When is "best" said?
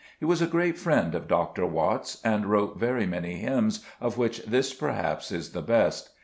5.61-6.09